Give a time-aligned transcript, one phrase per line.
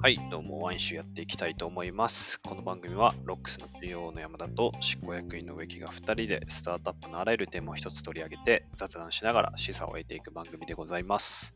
[0.00, 2.40] はい、どうも、ワイン集やっていきたいと思います。
[2.40, 11.52] この番組は、ロックスの CEO の山田と執行役員の植木が2人で、スタートアップのあらゆるテーマを一つ取り上げて、雑談しながら示唆を得ていく番組でございます。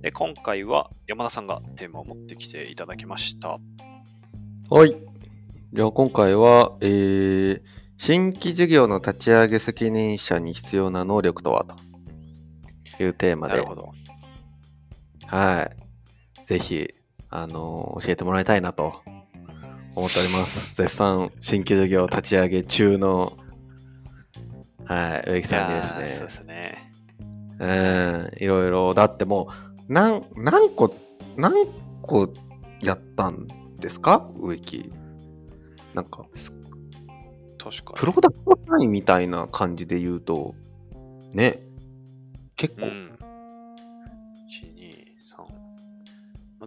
[0.00, 3.58] で今回は、山田さんがテーマを持ってきていただきました。
[4.70, 4.96] はい。
[5.74, 7.62] じゃあ今回は、えー、
[7.98, 11.66] 新規事業の立ち上げ責任者に必要な能力とは？
[12.96, 13.92] というテーマでなる、ほど。
[15.26, 15.70] は
[16.40, 16.46] い。
[16.46, 16.88] ぜひ、
[17.30, 19.02] あのー教えてもらいたいなと
[19.94, 20.74] 思っております。
[20.80, 23.36] 絶賛新規事業立ち上げ中の、
[24.84, 26.92] はい、植木さんにですねそうで、すね。
[27.58, 29.48] うん、いろいろ、だっても
[29.88, 30.94] う、何、何個、
[31.36, 31.66] 何
[32.00, 32.32] 個
[32.82, 33.46] やったん
[33.78, 34.30] ですか？
[34.36, 34.90] 植木。
[35.94, 36.24] なんか、
[37.58, 37.98] 確かに。
[37.98, 40.54] プロダクト単位みたいな感じで言うと、
[41.34, 41.60] ね、
[42.56, 43.09] 結構、うん。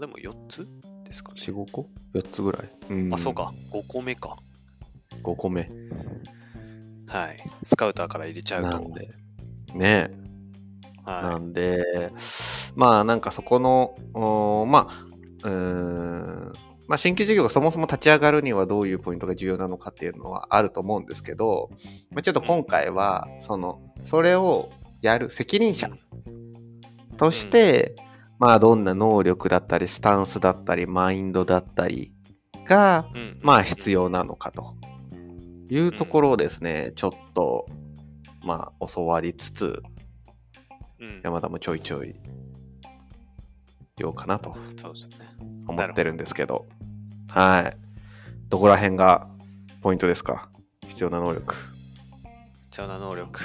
[0.04, 0.68] でも4つ
[1.06, 1.40] ですかね。
[1.40, 2.70] 4、5個 ?4 つぐらい。
[2.90, 3.34] うんあ、そう。
[3.34, 3.54] か。
[3.72, 4.36] 5個目か。
[5.24, 5.70] 5個目。
[7.08, 7.38] はい。
[7.66, 8.70] スカウターから入れちゃうと。
[8.70, 9.08] なんで、
[9.74, 10.12] ね、
[11.06, 12.12] なはんで、
[12.76, 16.54] まあなんかそこの、おーまあ、うーん、
[16.90, 21.70] まあ新規事業がそもそも立ち上がるにはどういうポイントが重要なのかっていうのはあると思うんですけど、
[22.12, 24.70] まあ、ちょっと今回は、その、それを
[25.02, 25.90] やる責任者
[27.16, 27.96] として、
[28.44, 32.12] まあどんな能力だったり、スタンスだったり、マインドだったり
[32.66, 33.18] が、い。
[33.18, 33.40] うん。
[33.42, 34.76] まあ必要なのかと
[35.70, 37.68] いうところをですね、ちょっと、
[38.44, 39.82] まあ教わりつつ、
[41.00, 41.22] うん。
[41.24, 42.16] 山田もちょいちょい
[43.96, 44.58] 言おうかなと。
[45.66, 46.66] 思ってるんですけど、
[47.30, 47.78] はい。
[48.50, 49.30] どこら辺が
[49.82, 50.50] ポイントですか？
[50.86, 51.56] 必要な能力。
[52.72, 53.40] 貴重な能力。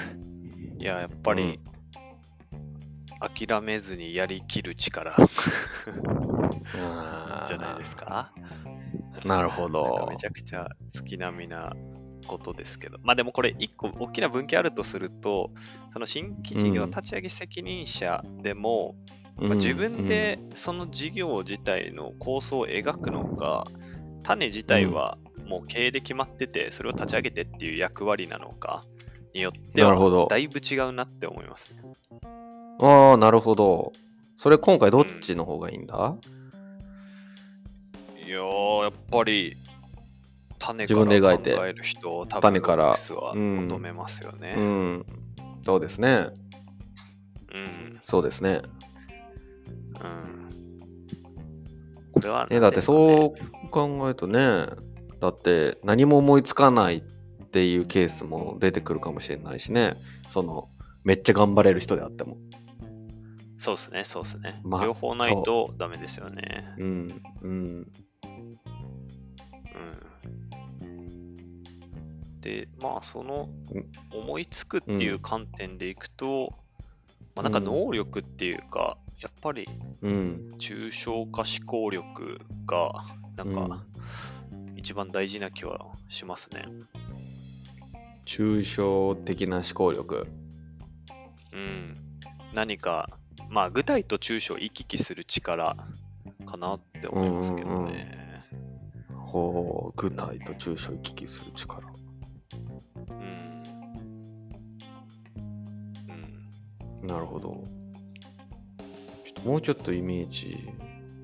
[0.81, 1.61] いや、やっぱり、
[3.21, 5.15] 諦めずにやりきる力
[7.47, 8.33] じゃないですか？
[9.25, 10.17] なるほどめ。
[10.17, 11.73] ちゃくちゃ月並みな
[12.27, 12.99] ことですけど。
[13.03, 15.51] まあでもこれ一個大きな分岐あるとすると、
[15.93, 18.95] その新規事業うん立ち上げ責任者でも、
[19.39, 23.67] うんまあ、自分でその事業自体の構想を描くのか、
[24.23, 28.85] 種自体はもう経営で決まってて、それを立ち上げてっていう役割なのか
[29.35, 31.83] によってなるほどは、だいぶ違うなって思いますね。
[32.81, 33.93] ああ、なるほど。
[34.37, 36.17] それ今回どっちの方がいいんだ、
[38.25, 39.57] いやー、やっぱり、
[40.59, 44.55] 種か自分でら描いて考える人を多分種からロックスはうん求めますよね。
[44.57, 45.07] うん。
[45.65, 46.31] そうですね。
[47.53, 48.01] うん。
[48.07, 48.63] そうですね。
[50.01, 50.49] うん。
[52.13, 54.67] これは、ね、だってそう考えるとね、
[55.21, 59.97] だって何も思いつかないっていうケースも出てくるかもしれないしね。
[60.29, 60.69] その、
[61.05, 62.38] めっちゃ頑張れる人であっても。
[63.59, 64.61] そうですね、そうですね。
[64.63, 66.65] まあ両方ないとダメですよね。
[66.79, 67.57] うん、うん、う
[70.87, 72.41] ん。
[72.41, 76.53] で、まあ、そのうん思いつくっていう観点でいくと、
[77.35, 79.69] まあ、なんか能力っていうか、やっぱり
[80.03, 80.55] うん。
[80.59, 83.05] 抽象化思考力が、
[83.37, 83.85] なんか、
[84.77, 86.67] 一番大事な気はしますね。
[88.25, 90.29] 抽象的な思考力。
[91.53, 91.97] うん。
[92.55, 93.18] 何か、
[93.49, 95.77] まあ、具体と抽象を行き来する力
[96.47, 98.45] かなって思いますけどね。
[99.15, 101.87] ほう、具体と抽象を行き来する力。
[103.11, 103.63] うん。
[107.03, 107.07] うん。
[107.07, 107.65] なるほど。
[109.25, 110.59] ちょっともうちょっとイメージ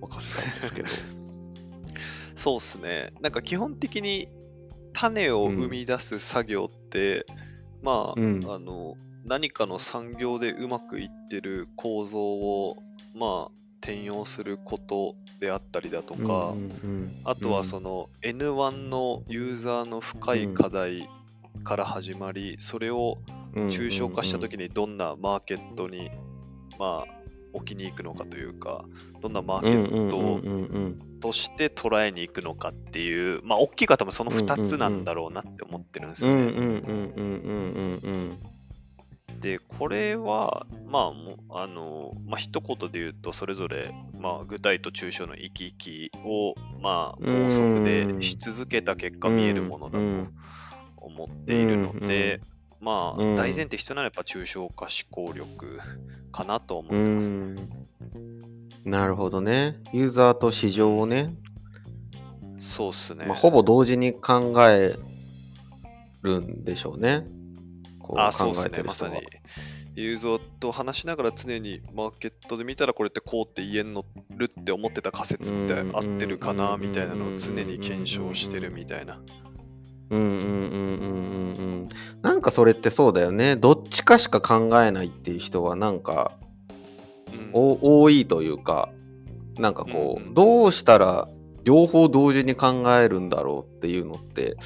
[0.02, 0.88] 沸かせたいんですけど。
[2.36, 3.12] そうっすね。
[3.20, 4.28] なんか基本的に
[4.92, 7.24] 種を生み出す作業って、
[7.82, 12.76] まあ、うんあの、何かの産業でうまくいってる構造を、
[13.14, 21.08] まあ、転用することであったりだとか、うんうんあとはその N1 のユーザーの深い課題
[21.62, 23.18] から始まり、それを
[23.54, 26.10] うん抽象化したときにどんなマーケットに、
[26.78, 27.14] まあ、
[27.54, 28.84] 置きに行くのかというか、
[29.22, 36.50] どんなマーケットとして捉えに行くのかっていう、まあ、大きい方もその2つなんだろうなって思ってるんですよね。
[39.40, 50.32] で、これは、まあ、もうあの、まあ、一言で言うと、それぞれ、まあ、具体と抽象の行き来を、まあ、高速でし続けた結果見えるものだと
[50.96, 52.40] 思っているので、
[52.80, 55.80] まあ、うん大前提必要なのはやっぱ抽象化思考力
[56.32, 57.30] かなと思ってうます。
[57.30, 57.68] ん
[58.84, 59.76] なるほどね。
[59.92, 61.34] ユーザーと市場をね、
[62.58, 63.24] そうっすね。
[63.26, 64.96] まあ、ほぼ同時に考え
[66.22, 67.26] るんでしょうね。
[68.04, 68.70] こうあ、そう考ですね。
[68.74, 69.26] えてる人はまさに。
[69.96, 79.20] ユーザーと話しながら常にマーケットで見たらこれってこうって言えんのるって思ってた仮説って合ってるかなみたいなのを常に検証してるみたいな。
[80.10, 81.88] うんうんうんうんうんうん。
[82.20, 83.56] なんかそれってそうだよね。
[83.56, 86.32] どっちかしか考えないっていう人はなんか
[87.32, 88.90] うんお多いというか、
[89.56, 91.28] なんかこう、うんうんどうしたら
[91.62, 94.56] 両方同時に考えるんだろうっていうのって、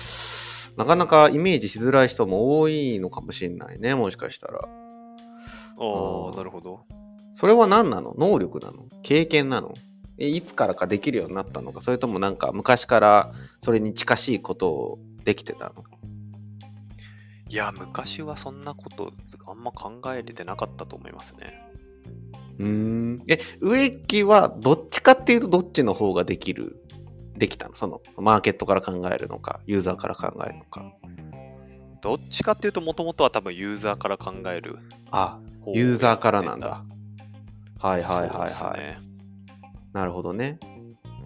[0.77, 4.61] なかなかイメージしづらい人も多いのかもしれないね、もしかしたら。
[4.61, 4.65] あ
[6.33, 6.85] あなるほど。
[7.35, 8.15] それは何なの？
[8.19, 8.87] 能力なの？
[9.03, 9.75] 経験なの？
[10.19, 11.81] えいつからかできるようになったのか？
[11.81, 15.85] それともなんか昔からそれに近しいことをできてたの？
[17.49, 19.13] いや、昔はそんなこと
[19.47, 21.63] あんま考えれてなかったと思いますね。
[22.59, 23.23] うーん。
[23.29, 26.77] え、植木はどっちかっていうとどっちの方ができる
[27.39, 27.75] できたの？
[27.75, 30.93] そのマーケットから考えるのか、ユーザーから考えるのか。
[32.01, 34.79] どっちかっていうと、もともとは多分ユーザーから考える
[35.11, 35.41] あ、
[35.75, 36.85] ユーザーからなんやだ。
[37.81, 38.13] はいた。
[38.13, 38.81] はいはいはい。
[38.81, 38.99] ね
[39.93, 40.61] なるほどね。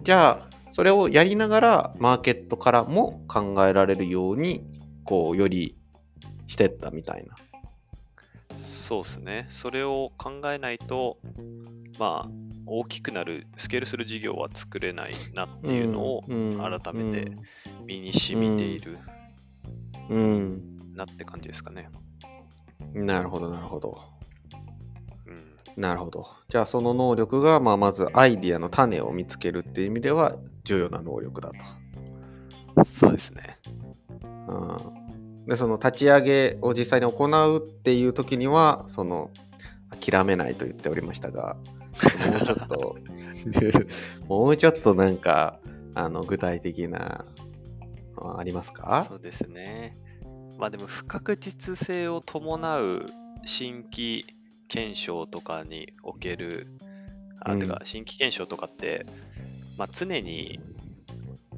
[0.03, 4.65] じゃあ、それをやりながらマーケットからも考えられるように、
[5.03, 5.77] こう、より
[6.47, 7.35] してったみたいな。
[8.83, 9.45] そうですね。
[9.49, 11.17] それを考えないと、
[11.97, 12.29] まあ、
[12.65, 17.31] 大きくなる、スケールする事業は作れないなっていうのをうん改めて
[17.85, 18.99] 身に染みている
[20.09, 21.89] うん、なって感じですかね。
[22.93, 24.01] うんなるほどなるほど
[25.27, 25.81] うん。
[25.81, 30.35] なるほどじゃあその能力が、まあ、まずアイディアの種を見つけるっていう意味では
[30.65, 31.51] 重要な能力だ
[32.75, 33.57] と、そうですね。
[34.23, 35.02] うん、
[35.47, 39.29] でその立ち上げを実際に行うっていう時にはその
[39.99, 41.57] 諦めないと言っておりましたが
[42.31, 42.95] もうちょっと
[44.27, 45.59] もうちょっとなんか
[45.95, 47.25] あの具体的な
[48.37, 49.05] ありますか？
[49.07, 49.97] そうですね。
[50.57, 53.05] まあでも不確実性を伴う
[53.45, 54.25] 新規
[54.69, 56.67] 検証とかにおける、
[57.41, 57.59] あ、うん。
[57.59, 59.05] てか新規検証とかって、
[59.77, 60.59] まあ常に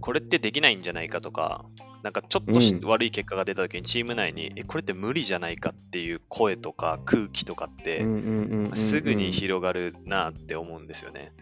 [0.02, 1.66] これってできないんじゃないかとか、
[2.06, 2.88] なんかちょっとしうん。
[2.88, 8.32] 悪い結果が出た時にチーム内に、え、これって無理じゃないかっていう声とか空気とかって、うんうんうんう
[8.64, 11.34] んうんすぐに広がるなって思うんですよね。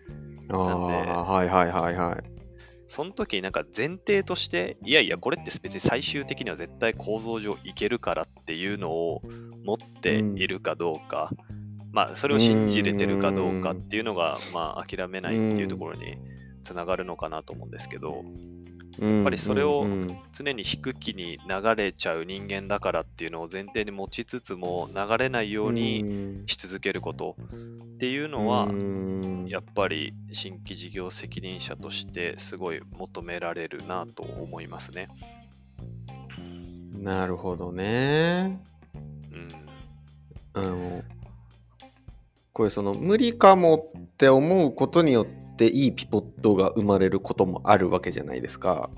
[0.49, 0.77] ああ
[1.25, 2.23] はいはいはいはい。
[2.87, 9.21] その時になんか前提として、いやいや、これって別に最終的には絶対構造上いけるからっていうのを
[9.65, 11.29] 持っているかどうか、
[11.91, 16.17] まあそれを信じれてるかどうかっていうのが、まあ諦めないっていうところに
[16.61, 18.23] つながるのかなと思うんですけど、
[18.99, 19.85] やっぱりそれを
[20.31, 29.13] 常に引く気に流れちゃう人間だからっていうのを前提に持ちつつも流れないようにし続けることっていうのは、うん
[29.47, 35.09] やっぱり新規事業責任者としてすごい求められるなと思いますね。
[36.97, 38.61] なるほどね。
[38.95, 39.49] うん。
[40.53, 41.03] あの、
[42.51, 48.89] これその無理かもって思うことによっていいピボットが生まれることもあるわけじゃないですか。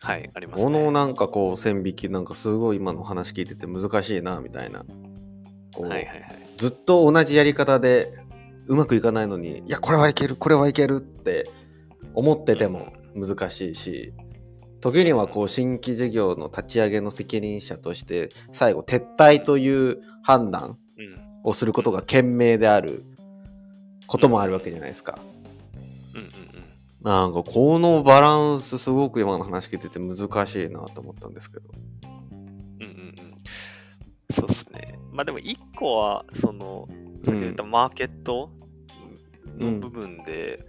[0.00, 0.90] はい、ありますこのね。
[0.92, 4.84] なんかこう線引きなんかすごい今の話聞いてて難しいなみたいな。
[5.80, 6.22] はいはいはい。
[6.56, 8.12] ずっと同じやり方で
[8.66, 11.50] うまくいかないのに、いや、これはいける、これはいけるって
[12.14, 14.12] 思ってても難しいし、
[14.80, 21.26] 時にはこう新規事業の立ち上げの責任者として最後撤退という判断うん。
[21.44, 23.04] をすることが賢明である
[24.08, 25.18] こともあるわけじゃないですか。
[27.06, 31.70] なんかこのバランスすごく今の話聞いてて難しいなと思ったんですけど。
[32.80, 32.84] うん。
[32.84, 33.34] うんうんうん。
[34.28, 34.98] そうですね。
[35.12, 36.88] まあでも一個は、その、
[37.24, 38.50] さっき言ったマーケット
[39.60, 40.66] の部分で、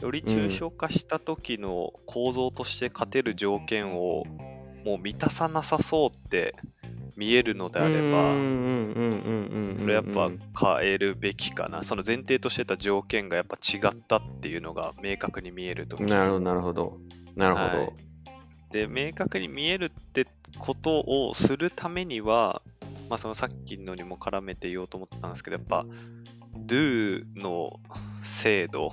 [0.00, 4.24] より抽象化した時の構造として勝てる条件を
[4.84, 6.56] もう満たさなさそうって
[7.16, 8.34] 見えるのであれば、
[9.78, 10.30] それやっぱ
[10.80, 11.82] 変えるべきかな。
[11.82, 16.98] その前提としてた条件がやっぱ違ったっていうのが明確に見えるとなるほど、なるほど。
[17.34, 17.78] なるほど。
[17.78, 18.06] はい
[18.70, 20.26] で、明確に見えるって
[20.58, 22.62] ことをするためには、
[23.08, 25.86] まあそのさっきのにも絡めて言おうと思ったんですけど、やっぱ
[26.66, 27.80] Do の
[28.22, 28.92] 制度、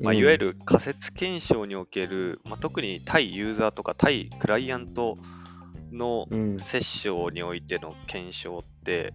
[0.00, 5.16] まあ、いわゆる仮説検証における、まあ、特に対ユーザーとか対クライアント
[5.92, 9.12] のうん、セッションにおいての検証って、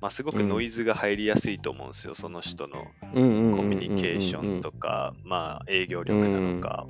[0.00, 3.16] まあ、すごくノイズが入りやすいと思うんですよ、その人のココ
[3.62, 6.86] ミュニケーションとか、まあ、営業力なのか。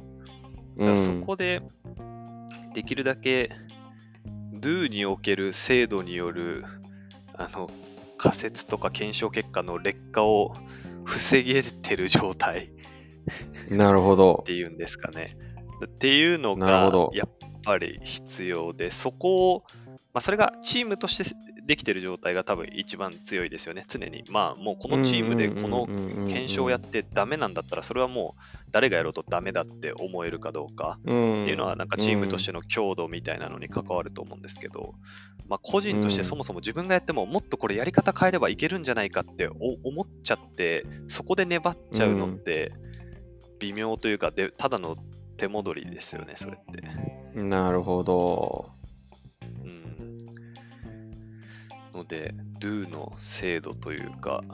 [0.79, 1.63] だからそこで、
[2.73, 3.51] できるだけ
[4.55, 6.65] Do における制度による
[7.35, 7.71] あの
[8.17, 10.55] 仮説とか検証結果の劣化を
[11.05, 12.71] 防げてる状態
[13.71, 14.45] なるほどっ。
[14.45, 15.37] ていうんですかね。
[15.85, 17.29] っていうのがやっ
[17.65, 19.65] ぱり必要で、そこを、
[20.13, 24.25] まあ、それがチームとしてできてる状態が多分一番強いですよね、常に。
[24.29, 34.95] まあもうこのチームでこの検証をやってダメなんだったら、それはもう誰がやろうとダメだって思えるかどうかっていうのは、なんかチームとしての強度みたいなのに関わると思うんですけど、
[35.49, 42.73] まあ個人としてそもそも自分がやってももっとこれやり方変えればいけるんじゃないかって思っちゃって、そこで粘っちゃうのって
[43.61, 44.97] 微妙というか、でただの
[45.41, 47.43] 手戻りですよね、それって。
[47.43, 48.69] なるほど。
[49.65, 50.19] うん。
[51.95, 54.45] ので、do の精度というか。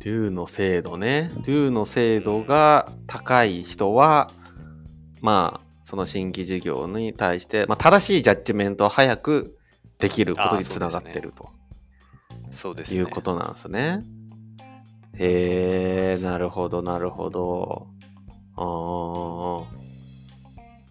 [0.00, 1.30] do の精度ね。
[1.42, 4.30] do の精度が高い人は、
[5.20, 9.58] まあ、その新規事業に対して、まあ、正しいジャッジメントを早く
[9.98, 11.50] できることにつながってると。
[12.50, 13.00] そうですね。
[13.00, 14.02] いうことなんですね。
[15.18, 17.88] へえ、なるほど、なるほど。
[18.56, 19.79] ああ。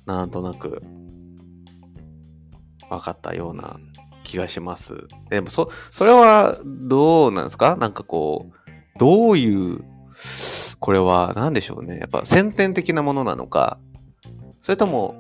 [0.10, 0.82] なんとなく
[2.90, 3.80] 分かったような
[4.24, 5.08] 気がします。
[5.30, 7.76] でもそ、それはどうなんですか？
[7.76, 8.54] なんかこう、
[8.98, 9.84] どういう、
[10.80, 12.00] これは何でしょうね。
[12.00, 13.78] やっぱ先天的なものなのか、
[14.62, 15.16] それとも、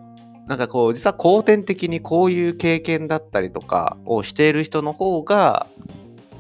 [0.48, 5.68] なんかこう、実は後天的にこういう経験だったりとかをしている人の方が、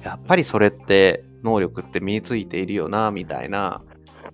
[0.03, 3.83] やっぱりそれって能力って身についているよな、みたいな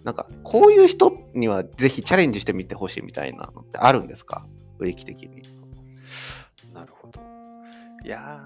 [0.06, 4.46] なんか、こういう人にはぜひチャレンジしてみてほしいみたいなのってあるんですか？
[4.80, 5.42] 植木的に。
[6.74, 7.20] なるほど。
[8.06, 8.42] いや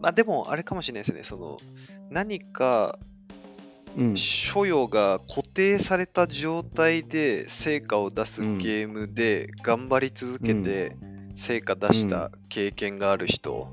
[0.00, 1.22] まあでも、あれかもしれないですね。
[1.22, 1.58] その、
[2.10, 2.98] 何か、
[4.14, 10.96] 所与が固定された状態で成果を出すゲームで頑張り続けて
[11.34, 13.68] 成果出した経験がある人、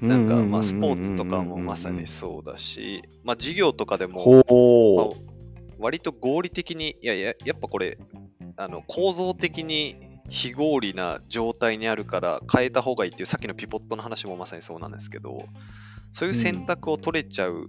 [0.00, 5.31] なんかまあスポーツとかもまさにそうだし、まあ事業とかでも、まあ
[5.82, 7.98] 割と合理的に、いやいや、やっぱこれ、
[8.56, 9.96] あの構造的に
[10.28, 15.38] 非合理な状態にあるから変えた方がいいっていうさっきのピポットの話もまさにそうなんですけど
[16.10, 17.66] そういう選択を取れちゃう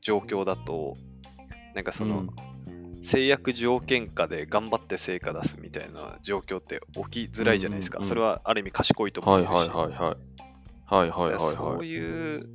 [0.00, 2.26] 状況だと、うん、なんかその、
[2.66, 10.38] うん、制約条件下で頑張って成果出すみたいな状況って起きづらいじゃないですか、うんうんうん、それはある意味賢いと思うし、はいはいはいはい。
[10.88, 12.48] はいはいはい、そういう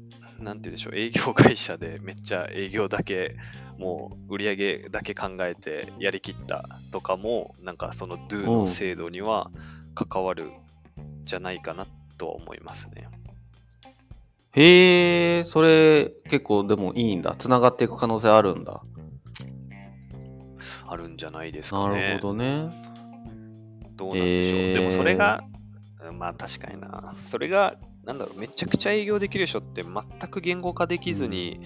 [0.44, 3.36] なんて言うんでしょう、営業会社でめっちゃ営業だけ、
[3.78, 9.50] もう売り上げだけ考えてやりきったとかも、なんかその Do の制度には
[9.96, 10.52] 関わる
[11.26, 13.08] じゃないかなとは思いますね。
[14.56, 17.36] へえ、それ結構でもいいんだ。
[17.36, 18.84] つながっていく可能性あるんだ。
[20.88, 22.02] あるんじゃないですかね。
[22.02, 22.70] なるほどね。
[23.96, 24.74] どうなんでしょう。
[24.74, 25.44] でもそれが、
[26.14, 27.16] まあ確かにな。
[27.18, 31.60] それがなんだろう、めちゃくちゃ営業できる人って全く言語化できずに、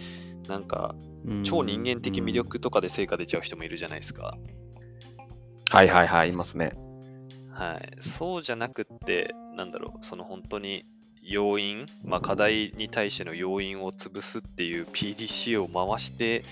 [0.44, 0.96] うん、なんか、
[1.44, 4.38] 超人間的魅力とかで成果出ちゃう人もいるじゃないですか。
[5.70, 6.74] はいはいはい、いますね。
[7.52, 8.02] はい。
[8.02, 10.86] そうじゃなくって、なんだろう、その本当に
[11.22, 16.46] 要因、まあ、課題に対しての要因を潰すっていう PDC を回して、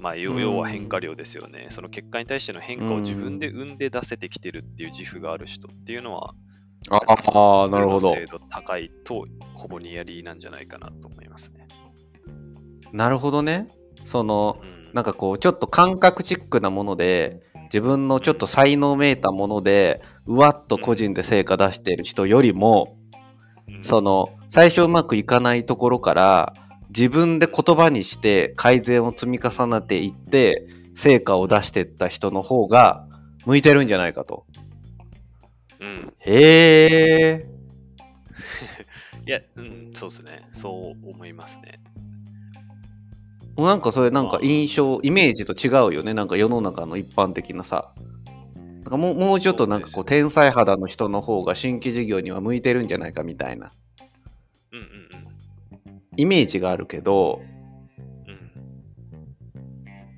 [0.00, 6.34] まあ、要は変化量ですよね、うん、その結果に対しての変化を自分で生んで出せてきてるっていう自負がある人っていうのは、
[6.90, 8.10] ああ、なるほど。
[8.10, 11.66] 精度高いと、ほぼニアリーなんじゃないかなと思いますね。
[12.92, 13.68] なるほどね。
[14.04, 22.96] その、うん、なんかこう、ちょっと感覚チックなもので、自分のちょっと才能めいたもので、うわっと個人で成果出している人よりも、
[23.68, 26.52] うん、その、最初うまくいかないところから、
[26.90, 33.08] 自分で言葉にして改善を積み重ねていって、成果を出していった人の方が
[33.46, 34.46] 向いてるんじゃないかと。
[35.84, 36.14] うん。
[36.18, 37.46] へえ。
[39.26, 40.48] いや、うん、そうですね。
[40.50, 41.80] そう思いますね。
[43.56, 46.14] もうなんかそれなんか印象、イメージと違うよね。
[46.14, 47.92] なんか世の中の一般的なさ。
[48.56, 53.70] なんかもうもうちょっとなんかこう天才肌の人の方が新規事業には向いてるんじゃないかみたいな。
[54.72, 56.02] うんうんうん。
[56.16, 57.40] イメージがあるけど、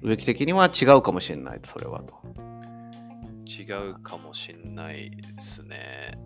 [0.02, 2.25] うん、植木的には違うかもしれない、それはと。
[3.46, 6.18] 違うかもしんないですね。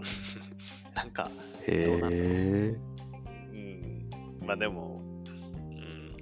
[0.94, 1.30] なんか、
[1.66, 2.76] へえ。
[3.52, 4.10] うん。
[4.46, 6.16] まあでも、うん。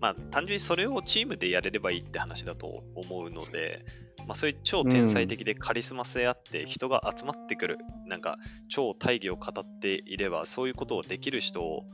[0.00, 3.84] まあ単純にそれをチームでやれればいいって話だと思うので、
[4.26, 8.38] まあそういう超天才的でカリスマ性あって人が集まってくる、うん、なんか
[8.68, 11.86] 超大義を語っていればそういうことをできる人を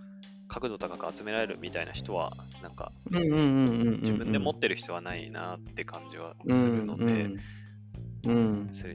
[0.50, 7.36] 角度高く集められるみたいな人は、なんか、自分で持ってる人はないなって感じはするので、うん。
[7.38, 7.59] 失礼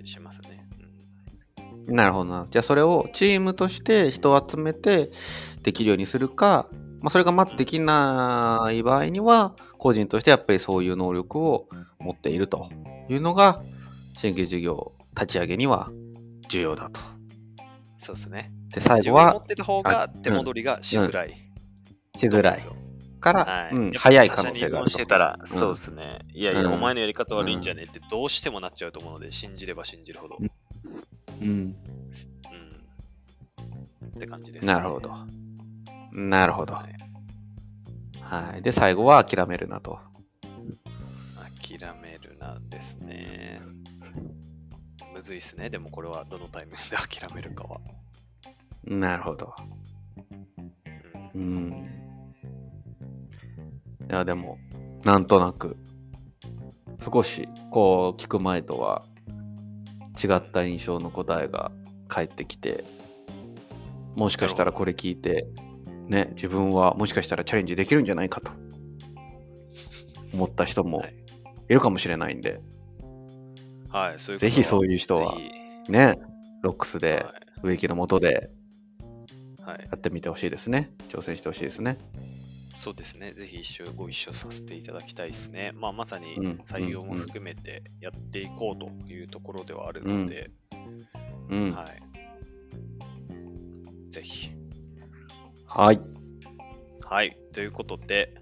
[0.04, 0.68] しますね。
[1.88, 2.48] うん、なるほどな。
[2.50, 5.12] じゃあそれをチームとして人を集めて
[5.64, 6.68] できるようにするか、
[7.02, 11.68] まあ、それがまずできない場合には、個人としてやっぱりそういう能力を
[12.00, 12.70] 持っていると
[13.10, 13.62] いうのが、
[14.16, 15.92] 新規事業立ち上げには
[16.48, 17.00] 重要だと
[17.98, 18.52] そうですね。
[18.74, 21.36] で、最自分に持後はってた方が手戻りがしづらい。
[22.16, 22.58] しづらい
[23.26, 25.10] から、はいうん、早い可能性があるしてと。
[25.10, 26.20] たら、んそうですね。
[26.34, 27.84] いやいや、うんお前のやり方悪いんじゃね？
[27.84, 30.38] ってどうしてもなっちゃうと思うので、信じれば信じるほど。
[30.40, 30.52] うん
[31.42, 31.50] うん。
[31.50, 31.76] うん。
[34.16, 35.12] って感じです、なるほど。
[36.12, 36.76] なるほど。
[36.76, 36.96] はい
[38.22, 38.62] はい。
[38.62, 40.00] で、最後は諦めるなと。
[41.62, 43.62] 諦めるなんですね。
[45.14, 45.70] むずいっすね。
[45.70, 47.80] でもこれはどのタイミングで諦めるかは。
[48.84, 49.56] なるほど。
[51.36, 52.05] うんうん。
[54.10, 54.58] いや、でも、
[55.04, 55.78] なんとなく、
[57.00, 59.04] 少し、こう、聞く前とは、
[60.24, 61.72] 違った印象の答えが
[62.08, 62.86] 返ってきて、
[64.16, 65.48] もしかしたらこれ聞いて、
[66.08, 68.52] ね、自分はもしかしたらチャレンジできるんじゃないかと。
[70.34, 71.16] 思った人もはい。
[71.70, 72.62] いるかもしれないんで、
[73.90, 75.36] はい、そういうぜひそういう人は
[75.90, 76.16] ね、
[76.62, 77.34] ロックスでは、
[77.64, 78.52] 植木のもとで
[79.66, 80.92] やってみてほしいですね。
[81.10, 81.98] 挑戦してほしいですね。
[82.76, 83.34] そうですね。
[83.34, 85.72] ぜひ一緒ご一緒させていただきたいですね。
[85.74, 90.52] まあ、まさにうん採用も含めてやっていこうというところではあるので、
[91.50, 91.72] うん。
[91.72, 92.02] はい。
[94.12, 94.50] ぜひ。
[95.66, 96.02] はい。
[97.06, 97.38] はい。
[97.54, 98.36] ということで、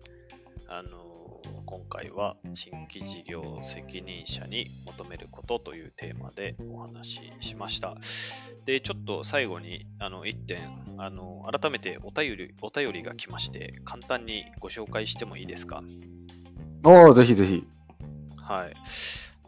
[0.67, 1.03] あのー
[1.73, 7.97] 今回は新規事業責任者に求めることというテーマでお話ししました。
[8.63, 10.59] で、ちょっと最後にあの1点、
[10.99, 15.81] あの改めてお便りお便りが来まして、簡単にご紹介してもいいですか？
[16.83, 17.65] おお、ぜひぜひ。
[18.37, 18.75] はい。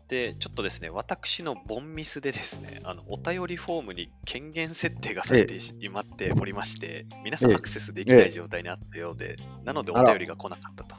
[0.08, 10.96] で、ちょっとですね、私のボンミスでですね、あのお便りフォームに権限設定がされてしまっておりまして、皆さんええアクセスできない状態にあったようで、なのでお便りが来なかったと。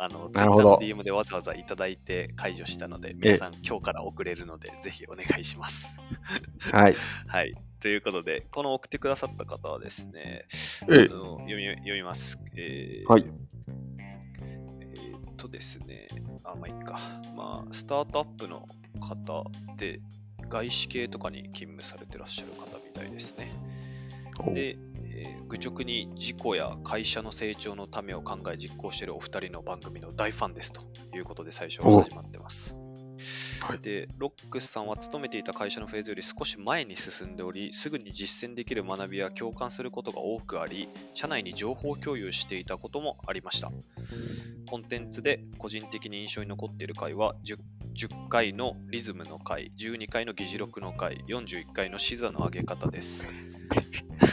[0.00, 5.92] あの、なるほど DM でわざわざいただいて解除したので、皆さん今日から送れるので、ぜひお願いします。
[6.72, 6.94] はい。
[7.26, 7.54] はい。
[7.80, 10.46] ということで、この送ってくださった方はですね、
[10.88, 12.38] えあの読み読みます。
[12.54, 13.24] えーはい
[13.98, 16.06] えーっとですね、
[16.44, 16.98] あ、まあいいか。
[17.36, 18.68] まあ、スタートアップの
[19.00, 19.44] 方
[19.76, 20.00] で、
[20.48, 23.52] 外資系とかに勤務されてらっしゃる方みたいですね。
[24.52, 24.78] で、
[25.18, 30.82] えー愚直に事故や会社の成長のためを考え実行しているお二人の番組の大ファンですと
[31.16, 32.74] いうことで最初は始まってます。
[33.62, 43.72] はいで、ロックスさんは勤めていた会社のフェーズより少し前に進んでおり、すぐに実践できる学びや共感することが多くあり、社内に情報共有していたこともありました。
[44.68, 47.58] コンテンツで個人的に印象に残っている回は 10,
[47.98, 53.26] 10回のリズムの回、12回の議事録の回、41回の視座の上げ方です。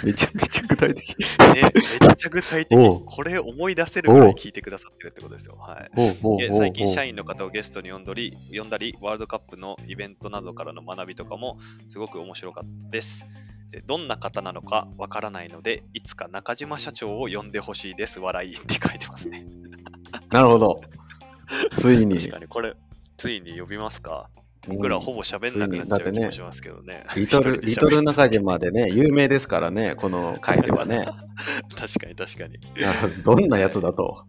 [0.04, 1.17] めちゃめちゃ具体的。
[1.17, 1.25] ね、
[2.01, 5.56] めっちゃ具体的これ思い出せるぐらい聞いてくださってるってことですよ。
[5.56, 6.54] はい。
[6.54, 7.06] 最近社員。
[7.10, 11.58] 員の方をゲストに呼んだり呼んだり、ワールドカップのイベントなどからの学びとかも
[11.89, 13.25] すごく面白かったです。
[13.71, 18.19] でどんな方なのかわからないので、いつか中島社長を呼んでほしいです。
[18.19, 19.45] 笑いって書いてますね。
[20.30, 20.75] なるほど。
[21.71, 22.17] ついに。
[22.19, 22.75] 確かにこれ、
[23.17, 24.30] ついに呼びますか？
[24.67, 27.04] 僕らほぼ喋んなくなっちゃう気もしますけどね。
[27.15, 31.06] リトル、 一人で喋りリトル中島でね、有名ですからね、この回ではね。
[31.78, 32.60] 確かに確かに。
[33.23, 33.36] ど。
[33.36, 34.25] どんなやつだと。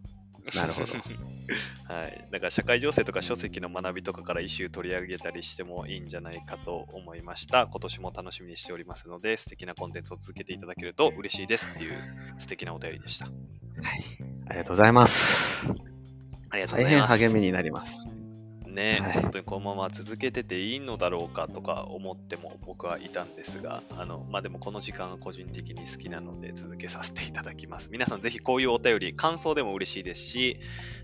[0.54, 0.86] なるほど。
[1.92, 2.28] はい。
[2.30, 7.66] だから社会情勢とか書籍の学びとかからイシュー取り上げたりしてもいいんじゃないかと思いました。
[7.66, 11.94] 今年も楽しみにしておりますので、素敵なコンテンツを続けていただけると嬉しいですっていう
[12.38, 13.26] 素敵なお便りでした。
[14.48, 15.66] ありがとうございます。
[16.50, 17.18] ありがとう大変ございます。
[17.18, 18.25] 励みになります。
[18.76, 27.88] ね、はい本当にこのまま続けてていいのだろうかとか思っても僕はいたんですが、あの、まあ、でもこの時間が個人的に好きなので続けさせていただきます。
[27.90, 30.60] 皆さんぜひこういうお便り、感想でも嬉しいですし、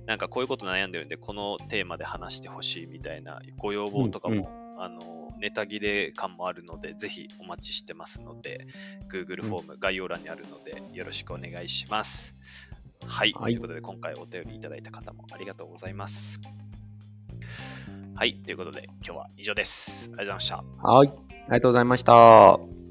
[0.06, 8.66] なんかこういうこと悩んでるんで、このテーマで話してほしいみたいなご要望とかも、あの、ネタ切れ感もあるので、ぜひお待ちしてますので、
[9.10, 12.36] Google フォーム概要欄にあるので、よろしくお願いします。
[13.06, 13.32] はい。
[13.32, 16.38] はいということで、今回お便りいただいた方もありがとうございます。
[18.22, 18.34] はい。
[18.34, 20.08] ということで、今日は以上です。
[20.10, 20.88] ありがとうございました。
[20.88, 21.08] はい。
[21.08, 22.81] ありがとうございました。